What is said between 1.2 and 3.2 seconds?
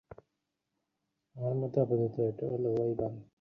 আমার মতে আপাতত ওটা লওয়াই ভাল।